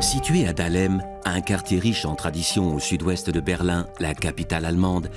Situé 0.00 0.46
à 0.46 0.52
Dahlem, 0.52 1.02
un 1.24 1.40
quartier 1.40 1.80
riche 1.80 2.04
en 2.04 2.14
tradition 2.14 2.72
au 2.72 2.78
sud-ouest 2.78 3.30
de 3.30 3.40
Berlin, 3.40 3.88
la 3.98 4.14
capitale 4.14 4.64
allemande, 4.64 5.10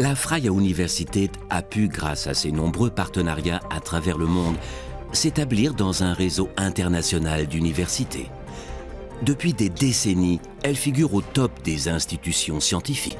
la 0.00 0.16
Freie 0.16 0.48
Universität 0.48 1.30
a 1.50 1.62
pu, 1.62 1.86
grâce 1.86 2.26
à 2.26 2.34
ses 2.34 2.50
nombreux 2.50 2.90
partenariats 2.90 3.60
à 3.70 3.78
travers 3.78 4.18
le 4.18 4.26
monde, 4.26 4.56
s'établir 5.12 5.74
dans 5.74 6.02
un 6.02 6.12
réseau 6.12 6.48
international 6.56 7.46
d'universités. 7.46 8.28
Depuis 9.22 9.54
des 9.54 9.68
décennies, 9.68 10.40
elle 10.64 10.76
figure 10.76 11.14
au 11.14 11.20
top 11.20 11.62
des 11.62 11.88
institutions 11.88 12.58
scientifiques. 12.58 13.16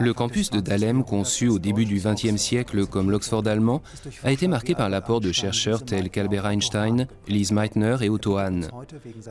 Le 0.00 0.12
campus 0.12 0.50
de 0.50 0.60
Dahlem, 0.60 1.04
conçu 1.04 1.48
au 1.48 1.58
début 1.58 1.84
du 1.84 2.00
XXe 2.00 2.36
siècle 2.36 2.86
comme 2.86 3.10
l'Oxford 3.10 3.46
allemand, 3.46 3.82
a 4.24 4.32
été 4.32 4.48
marqué 4.48 4.74
par 4.74 4.88
l'apport 4.88 5.20
de 5.20 5.32
chercheurs 5.32 5.84
tels 5.84 6.10
qu'Albert 6.10 6.46
Einstein, 6.46 7.06
Lise 7.28 7.52
Meitner 7.52 7.96
et 8.02 8.08
Otto 8.08 8.36
Hahn. 8.36 8.68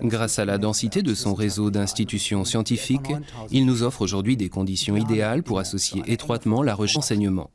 Grâce 0.01 0.39
à 0.39 0.45
la 0.45 0.57
densité 0.57 1.01
de 1.01 1.13
son 1.13 1.33
réseau 1.33 1.71
d'institutions 1.71 2.45
scientifiques, 2.45 3.13
il 3.51 3.65
nous 3.65 3.83
offre 3.83 4.01
aujourd'hui 4.01 4.37
des 4.37 4.49
conditions 4.49 4.97
idéales 4.97 5.43
pour 5.43 5.59
associer 5.59 6.01
étroitement 6.07 6.63
la 6.63 6.73
recherche 6.73 6.95
et 7.11 7.15
l'enseignement. 7.15 7.49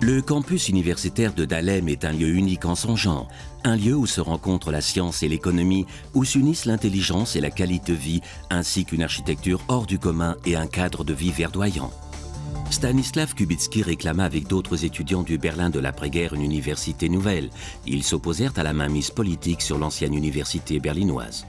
Le 0.00 0.22
campus 0.22 0.68
universitaire 0.68 1.34
de 1.34 1.44
Dahlem 1.44 1.88
est 1.88 2.04
un 2.04 2.12
lieu 2.12 2.28
unique 2.28 2.64
en 2.64 2.74
son 2.74 2.96
genre, 2.96 3.28
un 3.68 3.76
lieu 3.76 3.94
où 3.94 4.06
se 4.06 4.20
rencontrent 4.20 4.72
la 4.72 4.80
science 4.80 5.22
et 5.22 5.28
l'économie, 5.28 5.86
où 6.14 6.24
s'unissent 6.24 6.64
l'intelligence 6.64 7.36
et 7.36 7.40
la 7.40 7.50
qualité 7.50 7.92
de 7.92 7.96
vie, 7.96 8.20
ainsi 8.50 8.84
qu'une 8.84 9.02
architecture 9.02 9.60
hors 9.68 9.86
du 9.86 9.98
commun 9.98 10.36
et 10.44 10.56
un 10.56 10.66
cadre 10.66 11.04
de 11.04 11.12
vie 11.12 11.30
verdoyant. 11.30 11.90
Stanislav 12.70 13.34
Kubitsky 13.34 13.82
réclama 13.82 14.24
avec 14.24 14.46
d'autres 14.46 14.84
étudiants 14.84 15.22
du 15.22 15.38
Berlin 15.38 15.70
de 15.70 15.78
l'après-guerre 15.78 16.34
une 16.34 16.42
université 16.42 17.08
nouvelle. 17.08 17.50
Ils 17.86 18.04
s'opposèrent 18.04 18.58
à 18.58 18.62
la 18.62 18.72
mainmise 18.72 19.10
politique 19.10 19.62
sur 19.62 19.78
l'ancienne 19.78 20.14
université 20.14 20.78
berlinoise. 20.78 21.46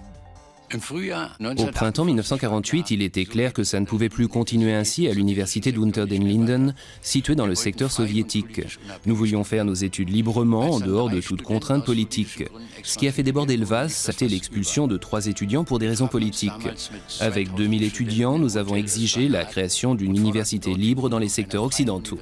Au 1.58 1.66
printemps 1.72 2.06
1948, 2.06 2.92
il 2.92 3.02
était 3.02 3.26
clair 3.26 3.54
que 3.54 3.64
ça 3.64 3.80
ne 3.80 3.86
pouvait 3.86 4.10
plus 4.10 4.28
continuer 4.28 4.74
ainsi 4.74 5.08
à 5.08 5.14
l'université 5.14 5.72
d'Unter 5.72 6.06
den 6.06 6.28
Linden, 6.28 6.76
située 7.02 7.36
dans 7.36 7.48
le 7.48 7.56
secteur 7.56 7.92
soviétique. 7.92 8.62
Nous 9.06 9.16
voulions 9.16 9.44
faire 9.44 9.66
nos 9.66 9.74
études 9.74 10.10
librement, 10.10 10.72
en 10.72 10.80
dehors 10.80 11.10
de 11.10 11.22
toute 11.22 11.42
contrainte 11.42 11.86
politique. 11.86 12.44
Ce 12.84 12.98
qui 12.98 13.08
a 13.08 13.12
fait 13.12 13.24
déborder 13.24 13.58
le 13.58 13.66
vase, 13.66 13.94
c'était 13.94 14.28
l'expulsion 14.28 14.88
de 14.88 14.98
trois 14.98 15.28
étudiants 15.28 15.64
pour 15.64 15.80
des 15.80 15.88
raisons 15.88 16.08
politiques. 16.08 16.52
Avec 17.20 17.54
2000 17.56 17.84
étudiants, 17.84 18.38
nous 18.38 18.58
avons 18.58 18.76
exigé 18.76 19.28
la 19.28 19.46
création 19.46 19.96
d'une 19.96 20.16
université 20.16 20.74
libre 20.74 21.10
dans 21.10 21.20
les 21.20 21.30
secteurs 21.30 21.64
occidentaux. 21.64 22.20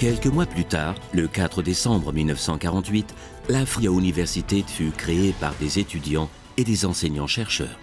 Quelques 0.00 0.28
mois 0.28 0.46
plus 0.46 0.64
tard, 0.64 0.94
le 1.12 1.28
4 1.28 1.62
décembre 1.62 2.10
1948, 2.10 3.14
la 3.50 3.66
Freie 3.66 3.88
Universität 3.88 4.64
fut 4.66 4.92
créée 4.92 5.34
par 5.38 5.54
des 5.60 5.78
étudiants 5.78 6.30
et 6.56 6.64
des 6.64 6.86
enseignants-chercheurs. 6.86 7.78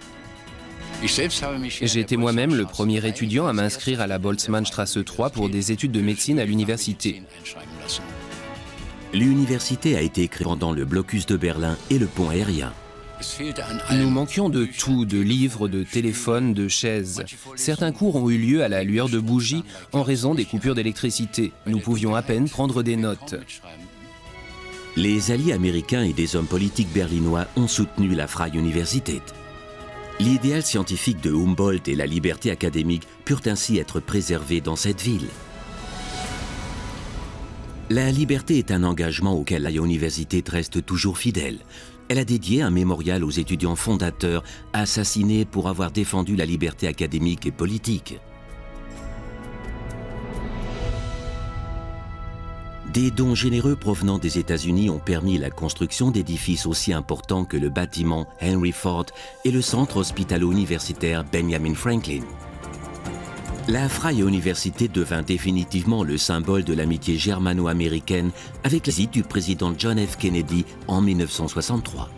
J'ai 1.00 2.00
été 2.00 2.16
moi-même 2.16 2.56
le 2.56 2.64
premier 2.64 3.06
étudiant 3.06 3.46
à 3.46 3.52
m'inscrire 3.52 4.00
à 4.00 4.08
la 4.08 4.18
Boltzmannstrasse 4.18 4.98
3 5.06 5.30
pour 5.30 5.48
des 5.48 5.70
études 5.70 5.92
de 5.92 6.00
médecine 6.00 6.40
à 6.40 6.44
l'université. 6.44 7.22
L'université 9.14 9.96
a 9.96 10.00
été 10.00 10.26
créée 10.26 10.44
pendant 10.44 10.72
le 10.72 10.84
blocus 10.84 11.24
de 11.24 11.36
Berlin 11.36 11.76
et 11.88 12.00
le 12.00 12.06
pont 12.06 12.30
aérien. 12.30 12.72
Nous 13.92 14.10
manquions 14.10 14.48
de 14.48 14.64
tout, 14.64 15.04
de 15.04 15.18
livres, 15.18 15.68
de 15.68 15.82
téléphones, 15.82 16.54
de 16.54 16.68
chaises. 16.68 17.24
Certains 17.56 17.92
cours 17.92 18.16
ont 18.16 18.30
eu 18.30 18.38
lieu 18.38 18.62
à 18.62 18.68
la 18.68 18.84
lueur 18.84 19.08
de 19.08 19.18
bougies 19.18 19.64
en 19.92 20.02
raison 20.02 20.34
des 20.34 20.44
coupures 20.44 20.74
d'électricité. 20.74 21.52
Nous 21.66 21.80
pouvions 21.80 22.14
à 22.14 22.22
peine 22.22 22.48
prendre 22.48 22.82
des 22.82 22.96
notes. 22.96 23.34
Les 24.96 25.30
alliés 25.30 25.52
américains 25.52 26.02
et 26.02 26.12
des 26.12 26.36
hommes 26.36 26.46
politiques 26.46 26.92
berlinois 26.92 27.46
ont 27.56 27.68
soutenu 27.68 28.14
la 28.14 28.26
Freie 28.26 28.54
Universität. 28.54 29.22
L'idéal 30.20 30.62
scientifique 30.62 31.20
de 31.22 31.32
Humboldt 31.32 31.88
et 31.88 31.94
la 31.94 32.06
liberté 32.06 32.50
académique 32.50 33.06
purent 33.24 33.46
ainsi 33.46 33.78
être 33.78 34.00
préservés 34.00 34.60
dans 34.60 34.74
cette 34.74 35.00
ville. 35.00 35.28
La 37.90 38.10
liberté 38.10 38.58
est 38.58 38.70
un 38.70 38.82
engagement 38.82 39.34
auquel 39.34 39.62
la 39.62 39.70
Université 39.70 40.42
reste 40.46 40.84
toujours 40.84 41.16
fidèle. 41.16 41.58
Elle 42.08 42.18
a 42.18 42.24
dédié 42.24 42.62
un 42.62 42.70
mémorial 42.70 43.22
aux 43.22 43.30
étudiants 43.30 43.76
fondateurs 43.76 44.42
assassinés 44.72 45.44
pour 45.44 45.68
avoir 45.68 45.90
défendu 45.90 46.36
la 46.36 46.46
liberté 46.46 46.88
académique 46.88 47.46
et 47.46 47.50
politique. 47.50 48.18
Des 52.94 53.10
dons 53.10 53.34
généreux 53.34 53.76
provenant 53.76 54.18
des 54.18 54.38
États-Unis 54.38 54.88
ont 54.88 54.98
permis 54.98 55.36
la 55.36 55.50
construction 55.50 56.10
d'édifices 56.10 56.64
aussi 56.64 56.94
importants 56.94 57.44
que 57.44 57.58
le 57.58 57.68
bâtiment 57.68 58.26
Henry 58.40 58.72
Ford 58.72 59.04
et 59.44 59.50
le 59.50 59.60
centre 59.60 59.98
hospitalo-universitaire 59.98 61.24
Benjamin 61.30 61.74
Franklin. 61.74 62.22
La 63.68 63.86
Freie 63.86 64.22
Université 64.22 64.88
devint 64.88 65.20
définitivement 65.20 66.02
le 66.02 66.16
symbole 66.16 66.64
de 66.64 66.72
l'amitié 66.72 67.18
germano-américaine 67.18 68.30
avec 68.64 68.86
la 68.86 68.90
visite 68.90 69.10
du 69.10 69.22
président 69.22 69.74
John 69.76 69.98
F. 69.98 70.16
Kennedy 70.16 70.64
en 70.86 71.02
1963. 71.02 72.08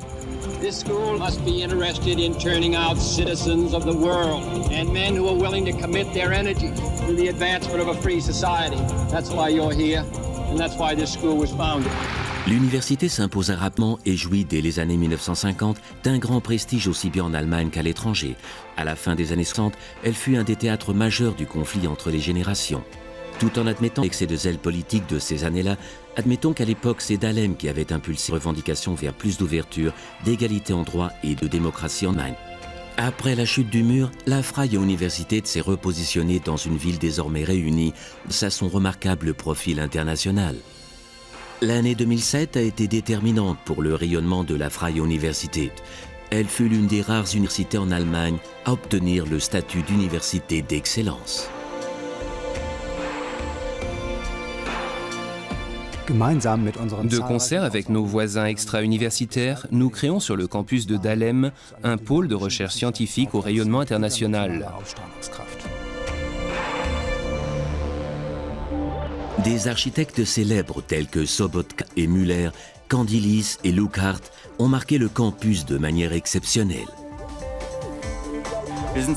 This 0.61 0.79
school 0.79 1.19
must 1.19 1.45
be 1.45 1.61
interested 1.61 2.21
in 2.21 2.35
turning 2.39 2.77
out 2.77 2.99
citizens 2.99 3.75
of 3.75 3.85
the 3.85 3.93
world 3.93 4.45
and 4.71 4.93
men 4.93 5.17
who 5.17 5.27
are 5.27 5.37
willing 5.37 5.65
to 5.65 5.73
commit 5.73 6.15
their 6.15 6.33
energy 6.33 6.71
to 7.05 7.15
the 7.15 7.29
advancement 7.31 7.81
of 7.81 7.89
a 7.89 8.01
free 8.01 8.21
society. 8.21 8.79
That's 9.11 9.31
why 9.33 9.49
you're 9.49 9.75
here 9.75 10.05
and 10.51 10.57
that's 10.57 10.77
why 10.77 10.95
this 10.95 11.13
school 11.13 11.37
was 11.37 11.51
founded. 11.51 11.91
L'université 12.47 13.09
s'imposa 13.09 13.55
rapidement 13.55 13.99
et 14.07 14.17
jouit 14.17 14.45
dès 14.45 14.61
les 14.61 14.79
années 14.79 14.97
1950 14.97 15.77
d'un 16.03 16.19
grand 16.19 16.41
prestige 16.41 16.89
aussi 16.89 17.11
bien 17.11 17.25
en 17.25 17.35
Allemagne 17.35 17.69
qu'à 17.69 17.83
l'étranger. 17.83 18.35
À 18.77 18.85
la 18.85 18.97
fin 18.97 19.15
des 19.15 19.33
années 19.33 19.45
60, 19.45 19.75
elle 20.03 20.15
fut 20.15 20.37
un 20.37 20.43
des 20.43 20.57
théâtres 20.57 20.95
majeurs 20.95 21.35
du 21.35 21.47
conflit 21.47 21.87
entre 21.87 22.11
les 22.11 22.19
générations. 22.19 22.83
Tout 23.39 23.59
en 23.59 23.67
admettant 23.67 24.03
l'excès 24.03 24.27
de 24.27 24.37
zèle 24.37 24.59
politique 24.59 25.09
de 25.09 25.19
ces 25.19 25.45
années-là, 25.45 25.77
admettons 26.17 26.53
qu'à 26.53 26.65
l'époque, 26.65 27.03
c'est 27.03 27.19
Dahlem 27.19 27.57
qui 27.57 27.69
avait 27.69 27.93
impulsé 27.93 28.33
revendications 28.33 28.95
vers 28.95 29.15
plus 29.15 29.39
d'ouverture, 29.39 29.93
d'égalité 30.25 30.73
en 30.73 30.83
droit 30.83 31.11
et 31.23 31.35
de 31.35 31.47
démocratie 31.47 32.07
en 32.07 32.13
Allemagne. 32.13 32.35
Après 32.97 33.35
la 33.35 33.45
chute 33.45 33.71
du 33.71 33.83
mur, 33.83 34.11
la 34.27 34.43
Freie 34.43 34.75
Universität 34.75 35.47
s'est 35.47 35.61
repositionnée 35.61 36.41
dans 36.45 36.57
une 36.57 36.77
ville 36.77 36.99
désormais 36.99 37.45
réunie, 37.45 37.95
à 38.43 38.51
son 38.51 38.69
remarquable 38.69 39.33
profil 39.33 39.81
international. 39.81 40.57
L'année 41.63 41.95
2007 41.95 42.57
a 42.57 42.63
été 42.63 42.89
déterminante 42.89 43.59
pour 43.67 43.83
le 43.83 43.95
rayonnement 43.95 44.45
de 44.45 44.55
la 44.55 44.71
Freie 44.71 44.97
Universität. 44.97 45.73
Elle 46.31 46.47
fut 46.47 46.69
l'une 46.69 46.87
des 46.87 47.03
rares 47.03 47.27
universités 47.35 47.77
en 47.77 47.91
Allemagne 47.91 48.39
à 48.65 48.73
obtenir 48.73 49.27
le 49.27 49.39
statut 49.39 49.83
d'université 49.83 50.63
d'excellence. 50.63 51.51
De 56.09 57.19
concert 57.19 57.63
avec 57.63 57.91
nos 57.91 58.05
voisins 58.05 58.47
extra-universitaires, 58.47 59.67
nous 59.71 59.91
créons 59.91 60.19
sur 60.19 60.37
le 60.37 60.47
campus 60.47 60.87
de 60.87 60.97
Dahlem 60.97 61.53
un 61.85 61.99
pôle 61.99 62.27
de 62.27 62.35
recherche 62.35 62.75
scientifique 62.75 63.35
au 63.35 63.41
rayonnement 63.41 63.81
international. 63.81 64.67
Des 69.45 69.69
architectes 69.69 70.25
célèbres 70.25 70.83
tels 70.83 71.07
que 71.07 71.25
Sobotka 71.25 71.87
et 71.97 72.07
Müller, 72.07 72.51
Candilis 72.89 73.57
et 73.65 73.73
Luckhart 73.73 74.21
ont 74.59 74.69
marqué 74.69 74.99
le 74.99 75.09
campus 75.09 75.65
de 75.65 75.79
manière 75.79 76.13
exceptionnelle. 76.13 76.89
Nous 78.97 79.15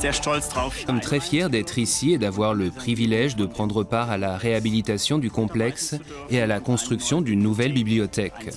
sommes 0.88 1.00
très 1.02 1.20
fiers 1.20 1.50
d'être 1.50 1.78
ici 1.78 2.14
et 2.14 2.18
d'avoir 2.18 2.54
le 2.54 2.70
privilège 2.70 3.36
de 3.36 3.46
prendre 3.46 3.84
part 3.84 4.12
à 4.12 4.18
la 4.18 4.38
réhabilitation 4.38 5.18
du 5.18 5.30
complexe 5.30 5.96
et 6.30 6.40
à 6.40 6.48
la 6.48 6.60
construction 6.60 7.22
d'une 7.22 7.42
nouvelle 7.42 7.74
bibliothèque. 7.74 8.54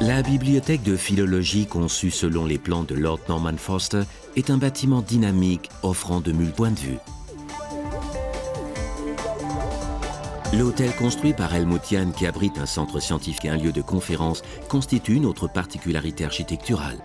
La 0.00 0.22
bibliothèque 0.22 0.84
de 0.84 0.96
philologie 0.96 1.66
conçue 1.66 2.10
selon 2.10 2.46
les 2.46 2.58
plans 2.58 2.84
de 2.84 2.94
Lord 2.94 3.20
Norman 3.28 3.56
Foster 3.58 4.02
est 4.36 4.48
un 4.48 4.56
bâtiment 4.56 5.02
dynamique 5.02 5.68
offrant 5.82 6.20
de 6.20 6.32
multiples 6.32 6.56
points 6.56 6.70
de 6.70 6.78
vue. 6.78 6.98
L'hôtel 10.52 10.94
construit 10.96 11.32
par 11.32 11.54
Helmut 11.54 11.80
qui 11.80 12.26
abrite 12.26 12.58
un 12.58 12.66
centre 12.66 13.00
scientifique 13.00 13.46
et 13.46 13.48
un 13.48 13.56
lieu 13.56 13.72
de 13.72 13.80
conférence 13.80 14.42
constitue 14.68 15.14
une 15.14 15.24
autre 15.24 15.48
particularité 15.48 16.26
architecturale. 16.26 16.98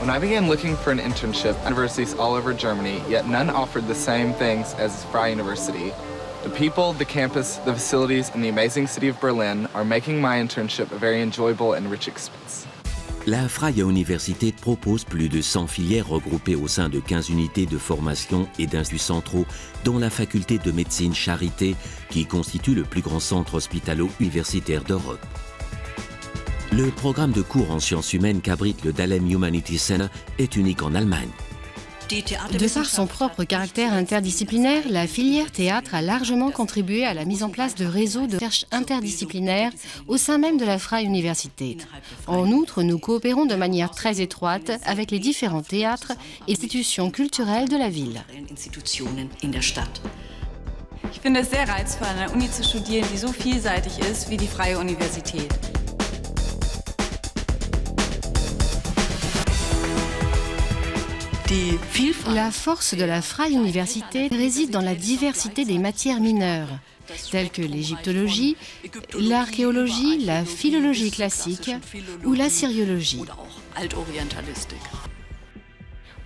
When 0.00 0.10
I 0.10 0.20
began 0.20 0.48
looking 0.48 0.76
for 0.76 0.92
an 0.92 1.00
internship 1.00 1.56
universities 1.66 2.14
all 2.14 2.34
over 2.34 2.52
Germany, 2.56 3.02
yet 3.08 3.26
none 3.26 3.50
offered 3.50 3.88
the 3.88 3.94
same 3.94 4.32
things 4.34 4.74
as 4.78 5.04
Freie 5.10 5.32
University, 5.32 5.92
the 6.44 6.50
people, 6.50 6.92
the 6.92 7.04
campus, 7.04 7.56
the 7.64 7.72
facilities, 7.72 8.30
and 8.32 8.44
the 8.44 8.48
amazing 8.48 8.86
city 8.86 9.08
of 9.08 9.18
Berlin 9.20 9.66
are 9.74 9.84
making 9.84 10.20
my 10.20 10.38
internship 10.38 10.92
a 10.92 10.98
very 10.98 11.20
enjoyable 11.20 11.72
and 11.72 11.90
rich 11.90 12.06
experience. 12.06 12.64
La 13.28 13.48
Freie 13.48 13.82
Universität 13.82 14.54
propose 14.54 15.02
plus 15.02 15.28
de 15.28 15.42
100 15.42 15.66
filières 15.66 16.06
regroupées 16.06 16.54
au 16.54 16.68
sein 16.68 16.88
de 16.88 17.00
15 17.00 17.30
unités 17.30 17.66
de 17.66 17.76
formation 17.76 18.46
et 18.60 18.68
d'instituts 18.68 18.98
centraux, 18.98 19.46
dont 19.84 19.98
la 19.98 20.10
faculté 20.10 20.58
de 20.58 20.70
médecine 20.70 21.12
Charité, 21.12 21.74
qui 22.08 22.24
constitue 22.24 22.76
le 22.76 22.84
plus 22.84 23.00
grand 23.00 23.18
centre 23.18 23.54
hospitalo-universitaire 23.54 24.84
d'Europe. 24.84 25.26
Le 26.70 26.88
programme 26.92 27.32
de 27.32 27.42
cours 27.42 27.72
en 27.72 27.80
sciences 27.80 28.12
humaines 28.12 28.40
qu'abrite 28.40 28.84
le 28.84 28.92
Dahlem 28.92 29.28
Humanity 29.28 29.76
Center 29.76 30.06
est 30.38 30.54
unique 30.54 30.84
en 30.84 30.94
Allemagne. 30.94 31.30
De 32.08 32.72
par 32.72 32.86
son 32.86 33.08
propre 33.08 33.42
caractère 33.42 33.92
interdisciplinaire, 33.92 34.84
la 34.88 35.08
filière 35.08 35.50
théâtre 35.50 35.92
a 35.94 36.02
largement 36.02 36.52
contribué 36.52 37.04
à 37.04 37.14
la 37.14 37.24
mise 37.24 37.42
en 37.42 37.48
place 37.48 37.74
de 37.74 37.84
réseaux 37.84 38.28
de 38.28 38.34
recherche 38.34 38.64
interdisciplinaires 38.70 39.72
au 40.06 40.16
sein 40.16 40.38
même 40.38 40.56
de 40.56 40.64
la 40.64 40.78
Freie 40.78 41.02
Universität. 41.02 41.78
En 42.28 42.52
outre, 42.52 42.84
nous 42.84 43.00
coopérons 43.00 43.44
de 43.44 43.56
manière 43.56 43.90
très 43.90 44.20
étroite 44.20 44.70
avec 44.84 45.10
les 45.10 45.18
différents 45.18 45.62
théâtres 45.62 46.12
et 46.46 46.52
institutions 46.52 47.10
culturelles 47.10 47.68
de 47.68 47.76
la 47.76 47.88
ville. 47.88 48.22
So 52.62 52.78
vielseitig 52.80 54.48
Freie. 54.48 55.75
La 62.34 62.50
force 62.50 62.94
de 62.94 63.04
la 63.04 63.22
Freie 63.22 63.52
Université 63.52 64.28
réside 64.28 64.70
dans 64.70 64.80
la 64.80 64.94
diversité 64.94 65.64
des 65.64 65.78
matières 65.78 66.20
mineures, 66.20 66.68
telles 67.30 67.50
que 67.50 67.62
l'égyptologie, 67.62 68.56
l'archéologie, 69.18 70.24
la 70.24 70.44
philologie 70.44 71.10
classique 71.10 71.70
ou 72.24 72.34
la 72.34 72.50
syriologie. 72.50 73.22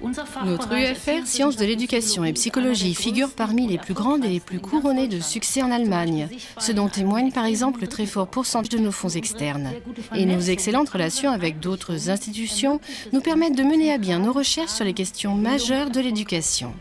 Notre 0.02 0.72
UFR, 0.72 1.26
Sciences 1.26 1.56
de 1.56 1.64
l'éducation 1.64 2.24
et 2.24 2.32
psychologie, 2.32 2.94
figure 2.94 3.30
parmi 3.30 3.66
les 3.66 3.76
plus 3.76 3.92
grandes 3.92 4.24
et 4.24 4.28
les 4.28 4.40
plus 4.40 4.58
couronnées 4.58 5.08
de 5.08 5.20
succès 5.20 5.62
en 5.62 5.70
Allemagne, 5.70 6.28
ce 6.58 6.72
dont 6.72 6.88
témoigne 6.88 7.32
par 7.32 7.44
exemple 7.44 7.82
le 7.82 7.86
très 7.86 8.06
fort 8.06 8.26
pourcentage 8.26 8.70
de 8.70 8.78
nos 8.78 8.92
fonds 8.92 9.10
externes. 9.10 9.72
Et 10.14 10.24
nos 10.24 10.40
excellentes 10.40 10.88
relations 10.88 11.30
avec 11.30 11.60
d'autres 11.60 12.08
institutions 12.08 12.80
nous 13.12 13.20
permettent 13.20 13.56
de 13.56 13.62
mener 13.62 13.92
à 13.92 13.98
bien 13.98 14.20
nos 14.20 14.32
recherches 14.32 14.70
sur 14.70 14.84
les 14.84 14.94
questions 14.94 15.34
majeures 15.34 15.90
de 15.90 16.00
l'éducation. 16.00 16.72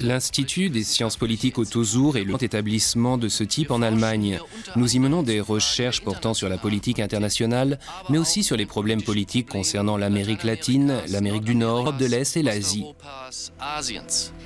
L'Institut 0.00 0.68
des 0.68 0.84
sciences 0.84 1.16
politiques 1.16 1.58
Otto 1.58 1.84
Suhr 1.84 2.16
est 2.16 2.24
le 2.24 2.26
grand 2.26 2.42
établissement 2.42 3.16
de 3.16 3.28
ce 3.28 3.44
type 3.44 3.70
en 3.70 3.80
Allemagne. 3.80 4.40
Nous 4.76 4.96
y 4.96 4.98
menons 4.98 5.22
des 5.22 5.40
recherches 5.40 6.02
portant 6.02 6.34
sur 6.34 6.50
la 6.50 6.58
politique 6.58 7.00
internationale, 7.00 7.78
mais 8.10 8.18
aussi 8.18 8.42
sur 8.42 8.56
les 8.56 8.66
problèmes 8.66 9.02
politiques 9.02 9.48
concernant 9.48 9.96
l'Amérique 9.96 10.44
latine, 10.44 11.00
l'Amérique 11.08 11.44
du 11.44 11.54
Nord, 11.54 11.84
l'Europe 11.84 11.98
de 11.98 12.06
l'Est 12.06 12.36
et 12.36 12.42
l'Asie. 12.42 12.84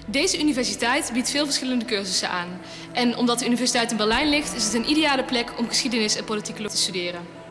Deze 0.08 0.38
universiteit 0.38 1.12
biedt 1.12 1.30
veel 1.30 1.44
verschillende 1.44 1.84
cursussen 1.84 2.30
aan. 2.30 2.48
En 2.92 3.16
omdat 3.16 3.38
de 3.38 3.46
universiteit 3.46 3.90
in 3.90 3.96
Berlijn 3.96 4.28
ligt, 4.28 4.54
is 4.54 4.64
het 4.64 4.74
een 4.74 4.90
ideale 4.90 5.24
plek 5.24 5.52
om 5.58 5.68
geschiedenis 5.68 6.16
en 6.16 6.24
politicologie 6.24 6.76
te 6.76 6.82
studeren. 6.82 7.41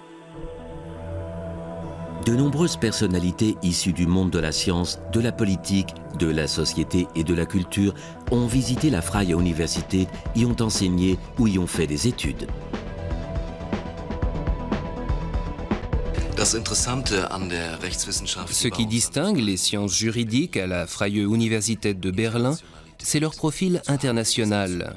De 2.25 2.35
nombreuses 2.35 2.77
personnalités 2.77 3.57
issues 3.63 3.93
du 3.93 4.05
monde 4.05 4.29
de 4.29 4.37
la 4.37 4.51
science, 4.51 4.99
de 5.11 5.19
la 5.19 5.31
politique, 5.31 5.95
de 6.19 6.27
la 6.27 6.47
société 6.47 7.07
et 7.15 7.23
de 7.23 7.33
la 7.33 7.47
culture 7.47 7.95
ont 8.29 8.45
visité 8.45 8.91
la 8.91 9.01
Freie 9.01 9.33
Universität, 9.33 10.07
y 10.35 10.45
ont 10.45 10.55
enseigné 10.61 11.17
ou 11.39 11.47
y 11.47 11.57
ont 11.57 11.65
fait 11.65 11.87
des 11.87 12.07
études. 12.07 12.45
Ce 16.37 18.67
qui 18.67 18.85
distingue 18.85 19.37
les 19.37 19.57
sciences 19.57 19.95
juridiques 19.95 20.57
à 20.57 20.67
la 20.67 20.85
Freie 20.85 21.23
Universität 21.23 21.99
de 21.99 22.11
Berlin, 22.11 22.55
c'est 22.99 23.19
leur 23.19 23.33
profil 23.33 23.81
international. 23.87 24.93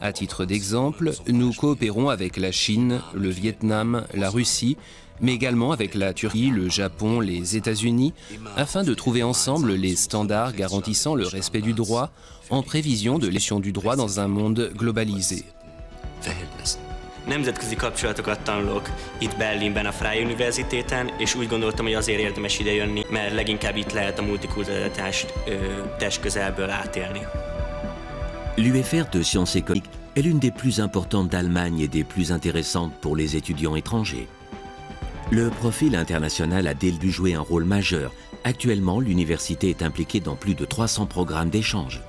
À 0.00 0.12
titre 0.12 0.44
d'exemple, 0.44 1.12
nous 1.26 1.52
coopérons 1.52 2.08
avec 2.08 2.36
la 2.36 2.52
Chine, 2.52 3.00
le 3.14 3.30
Vietnam, 3.30 4.04
la 4.14 4.30
Russie, 4.30 4.76
mais 5.20 5.32
également 5.32 5.72
avec 5.72 5.94
la 5.94 6.12
Turquie, 6.12 6.50
le 6.50 6.68
Japon, 6.68 7.18
les 7.18 7.56
États-Unis, 7.56 8.14
afin 8.56 8.84
de 8.84 8.94
trouver 8.94 9.24
ensemble 9.24 9.72
les 9.72 9.96
standards 9.96 10.52
garantissant 10.52 11.16
le 11.16 11.26
respect 11.26 11.60
du 11.60 11.72
droit 11.72 12.10
en 12.50 12.62
prévision 12.62 13.18
de 13.18 13.26
l'élection 13.26 13.58
du 13.58 13.72
droit 13.72 13.96
dans 13.96 14.20
un 14.20 14.28
monde 14.28 14.70
globalisé. 14.76 15.44
Nemzetközi 17.28 17.76
kapcsolatokat 17.76 18.40
tanulok 18.44 18.90
itt 19.18 19.36
Berlinben 19.36 19.86
a 19.86 19.92
Freie 19.92 20.24
Universitéten, 20.24 21.10
és 21.18 21.34
úgy 21.34 21.48
gondoltam, 21.48 21.84
hogy 21.84 21.94
azért 21.94 22.20
érdemes 22.20 22.58
idejönni, 22.58 23.04
mert 23.10 23.34
leginkább 23.34 23.76
itt 23.76 23.92
lehet 23.92 24.18
a 24.18 24.22
multikulturalitást 24.22 25.32
test 25.98 26.20
közelből 26.20 26.70
átélni. 26.70 27.20
L'UFR 28.58 29.08
de 29.12 29.22
sciences 29.22 29.54
économiques 29.54 29.88
est 30.16 30.22
l'une 30.22 30.40
des 30.40 30.50
plus 30.50 30.80
importantes 30.80 31.28
d'Allemagne 31.28 31.78
et 31.78 31.86
des 31.86 32.02
plus 32.02 32.32
intéressantes 32.32 32.92
pour 33.00 33.14
les 33.14 33.36
étudiants 33.36 33.76
étrangers. 33.76 34.26
Le 35.30 35.48
profil 35.48 35.94
international 35.94 36.66
a 36.66 36.74
dès 36.74 36.90
le 36.90 36.94
début 36.94 37.12
joué 37.12 37.34
un 37.34 37.40
rôle 37.40 37.62
majeur. 37.62 38.12
Actuellement, 38.42 38.98
l'université 38.98 39.70
est 39.70 39.84
impliquée 39.84 40.18
dans 40.18 40.34
plus 40.34 40.56
de 40.56 40.64
300 40.64 41.06
programmes 41.06 41.50
d'échange. 41.50 42.02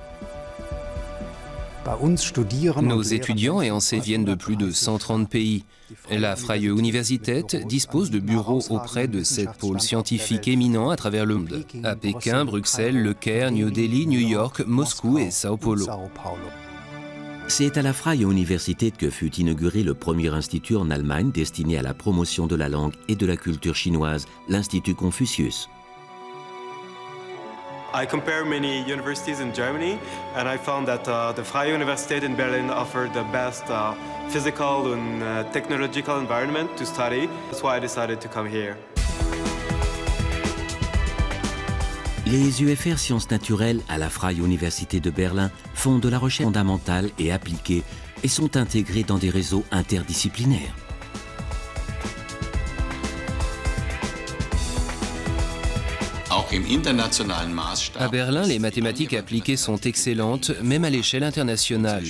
Nos 2.82 3.02
étudiants 3.02 3.62
et 3.62 3.70
enseignants 3.70 4.02
viennent 4.02 4.24
de 4.24 4.34
plus 4.34 4.56
de 4.56 4.70
130 4.70 5.28
pays. 5.28 5.64
La 6.10 6.36
Freie 6.36 6.66
Universität 6.66 7.56
dispose 7.66 8.10
de 8.10 8.18
bureaux 8.18 8.62
auprès 8.70 9.08
de 9.08 9.22
sept 9.22 9.50
pôles 9.58 9.80
scientifiques 9.80 10.48
éminents 10.48 10.90
à 10.90 10.96
travers 10.96 11.26
le 11.26 11.36
monde, 11.36 11.64
à 11.84 11.96
Pékin, 11.96 12.44
Bruxelles, 12.44 13.02
Le 13.02 13.14
Caire, 13.14 13.50
New 13.50 13.70
Delhi, 13.70 14.06
New 14.06 14.20
York, 14.20 14.62
Moscou 14.66 15.18
et 15.18 15.30
Sao 15.30 15.56
Paulo. 15.56 15.86
C'est 17.48 17.76
à 17.78 17.82
la 17.82 17.92
Freie 17.92 18.22
Universität 18.22 18.92
que 18.96 19.10
fut 19.10 19.34
inauguré 19.34 19.82
le 19.82 19.94
premier 19.94 20.28
institut 20.28 20.76
en 20.76 20.88
Allemagne 20.90 21.32
destiné 21.32 21.78
à 21.78 21.82
la 21.82 21.94
promotion 21.94 22.46
de 22.46 22.54
la 22.54 22.68
langue 22.68 22.94
et 23.08 23.16
de 23.16 23.26
la 23.26 23.36
culture 23.36 23.74
chinoise, 23.74 24.26
l'Institut 24.48 24.94
Confucius. 24.94 25.68
I 27.92 28.06
compare 28.06 28.44
many 28.44 28.82
universities 28.82 29.40
in 29.40 29.52
Germany, 29.52 29.98
and 30.36 30.48
I 30.48 30.56
found 30.56 30.86
that 30.86 31.08
uh, 31.08 31.32
the 31.32 31.42
Freie 31.42 31.72
Universität 31.72 32.22
in 32.22 32.36
Berlin 32.36 32.70
offered 32.70 33.12
the 33.12 33.24
best 33.32 33.64
uh, 33.68 33.94
physical 34.28 34.92
and 34.92 35.22
uh, 35.22 35.44
technological 35.52 36.20
environment 36.20 36.76
to 36.76 36.86
study. 36.86 37.28
That's 37.50 37.62
why 37.62 37.76
I 37.76 37.80
decided 37.80 38.20
to 38.20 38.28
come 38.28 38.48
here. 38.48 38.76
Les 42.26 42.62
UFR 42.62 42.96
Sciences 42.96 43.28
Naturelles 43.30 43.80
à 43.88 43.98
la 43.98 44.08
Freie 44.08 44.38
Université 44.38 45.00
de 45.00 45.10
Berlin 45.10 45.50
font 45.74 45.98
de 45.98 46.08
la 46.08 46.18
recherche 46.18 46.44
fondamentale 46.44 47.10
et 47.18 47.32
appliquée 47.32 47.82
et 48.22 48.28
sont 48.28 48.56
intégrés 48.56 49.02
dans 49.02 49.18
des 49.18 49.30
réseaux 49.30 49.64
interdisciplinaires. 49.72 50.89
À 57.98 58.08
Berlin, 58.08 58.42
les 58.46 58.58
mathématiques 58.58 59.14
appliquées 59.14 59.56
sont 59.56 59.76
excellentes, 59.76 60.50
même 60.62 60.84
à 60.84 60.90
l'échelle 60.90 61.22
internationale. 61.22 62.04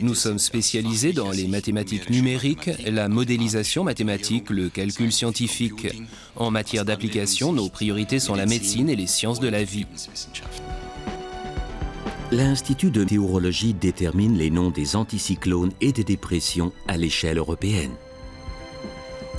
Nous 0.00 0.14
sommes 0.14 0.38
spécialisés 0.38 1.12
dans 1.12 1.30
les 1.30 1.48
mathématiques 1.48 2.10
numériques, 2.10 2.70
la 2.86 3.08
modélisation 3.08 3.84
mathématique, 3.84 4.50
le 4.50 4.68
calcul 4.68 5.10
scientifique. 5.10 5.88
En 6.36 6.50
matière 6.50 6.84
d'application, 6.84 7.52
nos 7.52 7.70
priorités 7.70 8.18
sont 8.18 8.34
la 8.34 8.46
médecine 8.46 8.90
et 8.90 8.96
les 8.96 9.06
sciences 9.06 9.40
de 9.40 9.48
la 9.48 9.64
vie. 9.64 9.86
L'Institut 12.30 12.90
de 12.90 13.00
météorologie 13.00 13.74
détermine 13.74 14.36
les 14.36 14.50
noms 14.50 14.70
des 14.70 14.96
anticyclones 14.96 15.72
et 15.80 15.92
des 15.92 16.04
dépressions 16.04 16.72
à 16.88 16.96
l'échelle 16.96 17.38
européenne. 17.38 17.92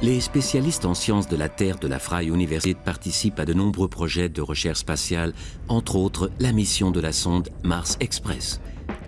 Les 0.04 0.20
spécialistes 0.20 0.84
en 0.84 0.96
sciences 0.96 1.30
de 1.30 1.38
la 1.38 1.48
Terre 1.48 1.80
de 1.80 1.88
la 1.88 1.98
Freie 1.98 2.28
Universität 2.28 2.78
participent 2.84 3.40
à 3.40 3.46
de 3.46 3.54
nombreux 3.54 3.88
projets 3.88 4.28
de 4.28 4.42
recherche 4.42 4.80
spatiale, 4.80 5.34
entre 5.70 5.96
autres 5.96 6.30
la 6.40 6.52
mission 6.52 6.92
de 6.92 7.00
la 7.00 7.14
sonde 7.14 7.48
Mars 7.64 7.96
Express. 8.02 8.60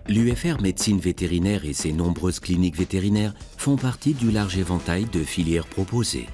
L'UFR 0.08 0.62
médecine 0.62 1.02
vétérinaire 1.02 1.66
et 1.66 1.74
ses 1.74 1.92
nombreuses 1.92 2.40
cliniques 2.40 2.78
vétérinaires 2.78 3.34
font 3.58 3.76
partie 3.76 4.14
du 4.14 4.32
large 4.32 4.58
éventail 4.58 5.04
de 5.12 5.22
filières 5.26 5.68
proposées. 5.68 6.28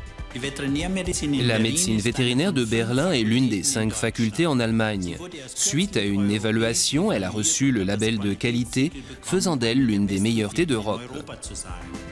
La 1.46 1.60
médecine 1.60 1.98
vétérinaire 2.00 2.54
de 2.54 2.64
Berlin 2.64 3.12
est 3.12 3.24
l'une 3.24 3.50
des 3.50 3.64
cinq 3.64 3.92
facultés 3.92 4.46
en 4.46 4.60
Allemagne. 4.60 5.18
Suite 5.54 5.98
à 5.98 6.04
une 6.04 6.32
évaluation, 6.32 7.12
elle 7.12 7.24
a 7.24 7.30
reçu 7.30 7.72
le 7.72 7.84
label 7.84 8.18
de 8.20 8.34
qualité, 8.34 8.92
faisant 9.22 9.58
d'elle 9.58 9.86
l'une 9.86 10.06
des 10.06 10.20
meilleures 10.20 10.54
d'Europe. 10.54 11.02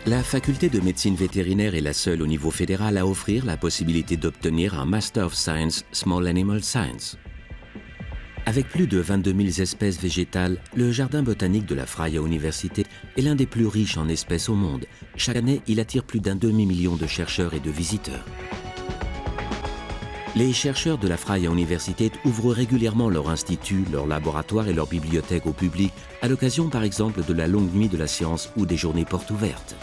La 0.06 0.24
faculté 0.24 0.70
de 0.70 0.80
médecine 0.80 1.16
vétérinaire 1.16 1.76
est 1.76 1.82
la 1.82 1.94
seule 1.94 2.22
au 2.22 2.28
niveau 2.28 2.52
fédéral 2.52 2.98
à 2.98 3.06
offrir 3.06 3.46
la 3.46 3.58
possibilité 3.58 4.18
d'obtenir 4.18 4.80
un 4.80 4.86
Master 4.86 5.28
of 5.28 5.36
Science 5.36 5.86
Small 5.92 6.28
Animal 6.28 6.64
Science. 6.64 7.18
Avec 8.50 8.68
plus 8.68 8.88
de 8.88 8.98
22 8.98 9.32
000 9.32 9.62
espèces 9.62 10.02
végétales, 10.02 10.58
le 10.74 10.92
jardin 10.92 11.22
botanique 11.22 11.68
de 11.68 11.76
la 11.76 11.86
Freie 11.86 12.18
Universität 12.18 12.88
est 13.16 13.22
l'un 13.22 13.36
des 13.36 13.46
plus 13.46 13.68
riches 13.68 13.96
en 13.96 14.10
espèces 14.10 14.50
au 14.50 14.56
monde. 14.56 14.86
Chaque 15.18 15.36
année, 15.36 15.62
il 15.68 15.80
attire 15.80 16.04
plus 16.04 16.20
d'un 16.20 16.36
demi-million 16.36 16.96
de 16.96 17.06
chercheurs 17.06 17.54
et 17.54 17.60
de 17.60 17.70
visiteurs. 17.70 18.26
Les 20.36 20.52
chercheurs 20.52 20.98
de 20.98 21.08
la 21.08 21.16
Freie 21.16 21.46
Universität 21.46 22.12
ouvrent 22.26 22.52
régulièrement 22.52 23.12
leur 23.12 23.30
institut, 23.30 23.86
leur 23.92 24.08
laboratoire 24.08 24.68
et 24.68 24.74
leur 24.74 24.88
bibliothèque 24.88 25.46
au 25.46 25.54
public, 25.54 25.94
à 26.24 26.28
l'occasion 26.28 26.70
par 26.70 26.82
exemple 26.82 27.24
de 27.24 27.34
la 27.34 27.46
longue 27.46 27.72
nuit 27.72 27.88
de 27.88 27.98
la 27.98 28.08
science 28.08 28.52
ou 28.58 28.66
des 28.66 28.78
journées 28.78 29.06
portes 29.06 29.30
ouvertes. 29.30 29.76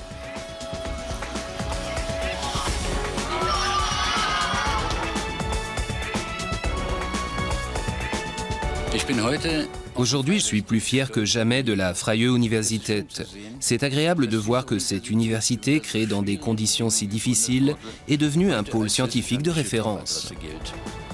Aujourd'hui, 9.95 10.41
je 10.41 10.45
suis 10.45 10.63
plus 10.63 10.81
fier 10.81 11.11
que 11.11 11.25
jamais 11.25 11.63
de 11.63 11.73
la 11.73 11.95
Freie 11.95 12.27
Universität. 12.27 13.27
C'est 13.61 13.83
agréable 13.83 14.27
de 14.27 14.37
voir 14.37 14.67
que 14.67 14.79
cette 14.79 15.11
université, 15.11 15.81
créée 15.81 16.07
dans 16.07 16.23
des 16.23 16.37
conditions 16.37 16.91
si 16.91 17.07
difficiles, 17.07 17.77
est 18.09 18.17
devenue 18.17 18.53
un 18.53 18.63
pôle 18.63 18.91
scientifique 18.91 19.43
de 19.43 19.51
référence. 19.51 20.33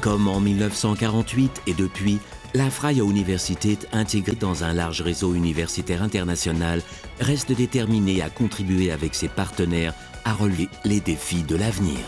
Comme 0.00 0.26
en 0.26 0.40
1948 0.40 1.62
et 1.66 1.74
depuis, 1.74 2.18
la 2.54 2.70
Freie 2.70 2.98
Universität, 2.98 3.88
intégrée 3.92 4.36
dans 4.36 4.64
un 4.64 4.72
large 4.72 5.02
réseau 5.02 5.34
universitaire 5.34 6.02
international, 6.02 6.82
reste 7.20 7.52
déterminée 7.52 8.22
à 8.22 8.30
contribuer 8.30 8.90
avec 8.90 9.14
ses 9.14 9.28
partenaires 9.28 9.94
à 10.24 10.32
relever 10.32 10.68
les 10.84 11.00
défis 11.00 11.42
de 11.42 11.56
l'avenir. 11.56 12.00